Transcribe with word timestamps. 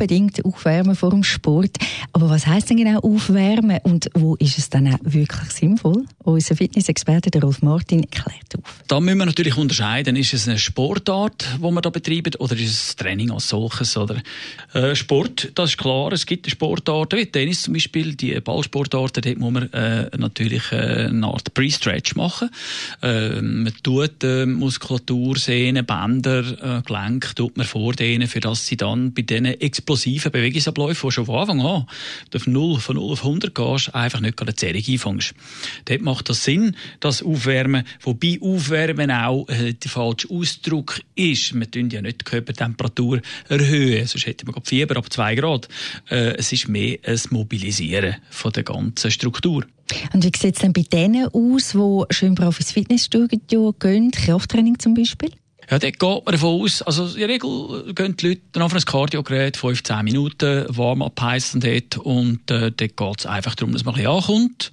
unbedingt 0.00 0.42
aufwärmen 0.44 0.96
vor 0.96 1.10
dem 1.10 1.22
Sport. 1.22 1.76
Aber 2.12 2.30
was 2.30 2.46
heißt 2.46 2.70
denn 2.70 2.78
genau 2.78 3.00
aufwärmen 3.00 3.78
und 3.82 4.08
wo 4.14 4.34
ist 4.36 4.56
es 4.56 4.70
dann 4.70 4.86
auch 4.88 4.98
wirklich 5.02 5.50
sinnvoll? 5.50 6.06
Unser 6.24 6.56
Fitnessexperte 6.56 7.38
Rolf 7.38 7.60
Martin 7.60 8.08
klärt 8.10 8.56
auf. 8.56 8.82
Da 8.88 8.98
müssen 8.98 9.18
wir 9.18 9.26
natürlich 9.26 9.58
unterscheiden, 9.58 10.16
ist 10.16 10.32
es 10.32 10.48
eine 10.48 10.58
Sportart, 10.58 11.46
die 11.58 11.62
wir 11.62 11.80
da 11.82 11.90
betreiben, 11.90 12.34
oder 12.38 12.54
ist 12.54 12.70
es 12.70 12.96
Training 12.96 13.30
als 13.30 13.48
solches? 13.48 13.96
Oder 13.96 14.16
äh, 14.72 14.94
Sport, 14.94 15.52
das 15.54 15.70
ist 15.70 15.78
klar, 15.78 16.12
es 16.12 16.24
gibt 16.24 16.50
Sportarten, 16.50 17.18
wie 17.18 17.26
Tennis 17.26 17.62
zum 17.62 17.74
Beispiel, 17.74 18.14
die 18.14 18.40
Ballsportarten, 18.40 19.22
dort 19.22 19.38
muss 19.38 19.52
man 19.52 19.72
äh, 19.72 20.10
natürlich 20.16 20.72
äh, 20.72 21.08
eine 21.08 21.26
Art 21.26 21.52
Pre-Stretch 21.52 22.14
machen. 22.14 22.48
Äh, 23.02 23.42
man 23.42 23.72
tut 23.82 24.24
äh, 24.24 24.46
Muskulatur, 24.46 25.36
Sehnen, 25.36 25.84
Bänder, 25.84 26.78
äh, 26.78 26.82
Gelenke, 26.82 27.34
tut 27.34 27.58
man 27.58 27.66
vor 27.66 27.92
denen, 27.92 28.26
für 28.26 28.40
dass 28.40 28.66
sie 28.66 28.78
dann 28.78 29.12
bei 29.12 29.22
diesen 29.22 29.44
explosiven 29.90 30.30
Bewegungsabläufen, 30.30 31.08
die 31.08 31.12
schon 31.12 31.26
von 31.26 31.36
Anfang 31.36 31.60
an 31.60 31.86
von 32.30 32.52
0, 32.52 32.80
von 32.80 32.96
0 32.96 33.12
auf 33.12 33.24
100 33.24 33.54
gehst, 33.54 33.94
einfach 33.94 34.20
nicht 34.20 34.40
eine 34.40 34.54
Zerrung 34.54 34.82
einfängst. 34.86 35.34
Dort 35.86 36.02
macht 36.02 36.28
das 36.28 36.44
Sinn, 36.44 36.76
das 37.00 37.22
Aufwärmen, 37.22 37.84
wobei 38.00 38.38
Aufwärmen 38.40 39.10
auch 39.10 39.48
äh, 39.48 39.72
der 39.72 39.90
falsche 39.90 40.30
Ausdruck 40.30 41.00
ist. 41.16 41.58
Wir 41.58 41.70
tun 41.70 41.90
ja 41.90 42.02
nicht 42.02 42.20
die 42.20 42.24
Körpertemperatur 42.24 43.20
erhöhen, 43.48 44.06
sonst 44.06 44.26
hätten 44.26 44.46
wir 44.46 44.62
Fieber 44.62 44.96
ab 44.96 45.12
2 45.12 45.34
Grad. 45.34 45.68
Äh, 46.08 46.36
es 46.36 46.52
ist 46.52 46.68
mehr 46.68 46.98
ein 47.04 47.20
Mobilisieren 47.30 48.16
von 48.30 48.52
der 48.52 48.62
ganzen 48.62 49.10
Struktur. 49.10 49.66
Und 50.12 50.22
wie 50.22 50.30
sieht 50.38 50.54
es 50.54 50.60
denn 50.60 50.72
bei 50.72 50.82
denen 50.82 51.26
aus, 51.26 51.72
die 51.72 52.14
schön 52.14 52.36
brav 52.36 52.60
ins 52.60 52.70
Fitnessstudio 52.70 53.72
gehen, 53.72 54.12
Krafttraining 54.12 54.78
zum 54.78 54.94
Beispiel? 54.94 55.30
Ja, 55.70 55.78
dort 55.78 56.00
geht 56.00 56.24
man 56.26 56.32
davon 56.32 56.62
aus, 56.62 56.82
also 56.82 57.06
in 57.06 57.20
der 57.20 57.28
Regel 57.28 57.94
gehen 57.94 58.16
die 58.16 58.28
Leute 58.28 58.40
dann 58.50 58.64
auf 58.64 58.74
ein 58.74 58.80
Kardiogerät, 58.80 59.56
15 59.56 60.04
Minuten, 60.04 60.66
Warm-up 60.68 61.20
heissen 61.20 61.60
dort, 61.60 61.96
und 61.96 62.50
äh, 62.50 62.72
dort 62.72 62.96
geht 62.96 63.20
es 63.20 63.26
einfach 63.26 63.54
darum, 63.54 63.72
dass 63.72 63.84
man 63.84 63.94
ein 63.94 64.02
bisschen 64.02 64.16
ankommt, 64.16 64.72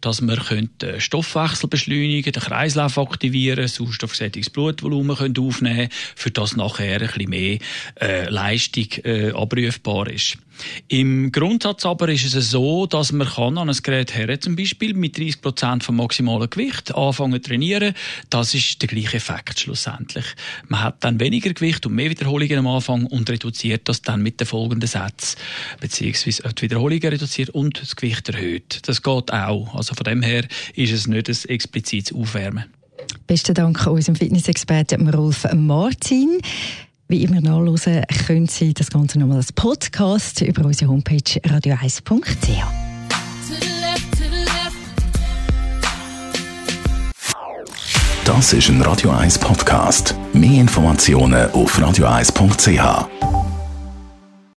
dass 0.00 0.20
man 0.20 0.36
könnte 0.36 1.00
Stoffwechsel 1.00 1.68
beschleunigen, 1.68 2.32
den 2.32 2.42
Kreislauf 2.42 2.98
aktivieren, 2.98 3.68
sauerstoffgesättigtes 3.68 4.50
Blutvolumen 4.50 5.16
können 5.16 5.38
aufnehmen 5.38 5.88
für 6.16 6.32
das 6.32 6.56
nachher 6.56 7.00
ein 7.00 7.06
bisschen 7.06 7.30
mehr 7.30 7.58
äh, 8.00 8.28
Leistung 8.28 8.88
äh, 9.04 9.30
abrufbar 9.30 10.08
ist. 10.08 10.38
Im 10.88 11.32
Grundsatz 11.32 11.86
aber 11.86 12.08
ist 12.08 12.34
es 12.34 12.50
so, 12.50 12.86
dass 12.86 13.12
man 13.12 13.26
kann 13.28 13.58
an 13.58 13.68
ein 13.68 13.76
Gerät 13.82 14.14
her, 14.14 14.40
zum 14.40 14.56
Beispiel 14.56 14.94
mit 14.94 15.18
30 15.18 15.40
Prozent 15.40 15.84
vom 15.84 15.96
maximalen 15.96 16.48
Gewicht 16.48 16.94
anfangen 16.94 17.42
zu 17.42 17.48
trainieren. 17.48 17.94
Das 18.30 18.54
ist 18.54 18.80
der 18.80 18.88
gleiche 18.88 19.16
Effekt 19.16 19.60
schlussendlich. 19.60 20.24
Man 20.68 20.82
hat 20.82 21.04
dann 21.04 21.20
weniger 21.20 21.52
Gewicht 21.52 21.86
und 21.86 21.94
mehr 21.94 22.10
Wiederholungen 22.10 22.58
am 22.58 22.66
Anfang 22.66 23.06
und 23.06 23.28
reduziert 23.30 23.88
das 23.88 24.02
dann 24.02 24.22
mit 24.22 24.40
den 24.40 24.46
folgenden 24.46 24.88
Sätzen, 24.88 25.38
beziehungsweise 25.80 26.42
die 26.54 26.62
Wiederholungen 26.62 27.08
reduziert 27.08 27.50
und 27.50 27.80
das 27.80 27.96
Gewicht 27.96 28.28
erhöht. 28.28 28.80
Das 28.86 29.02
geht 29.02 29.32
auch. 29.32 29.74
Also 29.74 29.94
von 29.94 30.04
dem 30.04 30.22
her 30.22 30.46
ist 30.74 30.92
es 30.92 31.06
nicht 31.06 31.28
ein 31.28 31.36
explizites 31.48 32.14
Aufwärmen. 32.14 32.64
Besten 33.26 33.54
Dank 33.54 33.86
unserem 33.86 34.16
Fitnessexperten 34.16 35.08
Rolf 35.08 35.46
Martin. 35.54 36.40
Wie 37.08 37.24
immer 37.24 37.40
nachlesen 37.40 38.02
können 38.26 38.46
Sie 38.46 38.72
das 38.72 38.90
Ganze 38.90 39.18
nochmal 39.18 39.38
als 39.38 39.52
Podcast 39.52 40.40
über 40.40 40.64
unsere 40.64 40.90
Homepage 40.90 41.40
radio1.ch. 41.40 42.62
Das 48.24 48.52
ist 48.52 48.68
ein 48.68 48.80
Radio 48.82 49.10
1 49.10 49.38
Podcast. 49.38 50.14
Mehr 50.32 50.60
Informationen 50.60 51.50
auf 51.50 51.78
radio1.ch. 51.78 53.31